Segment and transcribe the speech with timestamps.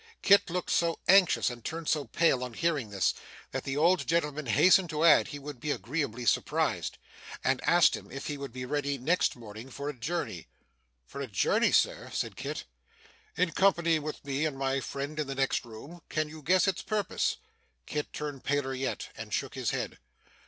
[0.23, 3.13] Kit looked so anxious and turned so pale on hearing this,
[3.51, 6.97] that the old gentleman hastened to add, he would be agreeably surprised;
[7.43, 10.47] and asked him if he would be ready next morning for a journey.
[11.05, 12.63] 'For a journey, sir!' cried Kit.
[13.37, 16.01] 'In company with me and my friend in the next room.
[16.09, 17.37] Can you guess its purpose?'
[17.85, 19.99] Kit turned paler yet, and shook his head.